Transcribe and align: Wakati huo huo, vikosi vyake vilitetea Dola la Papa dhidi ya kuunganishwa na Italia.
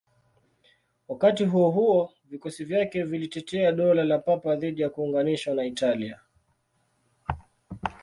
Wakati 1.07 1.45
huo 1.45 1.69
huo, 1.69 2.13
vikosi 2.29 2.65
vyake 2.65 3.03
vilitetea 3.03 3.71
Dola 3.71 4.03
la 4.03 4.19
Papa 4.19 4.55
dhidi 4.55 4.81
ya 4.81 4.89
kuunganishwa 4.89 5.53
na 5.53 5.65
Italia. 5.65 6.19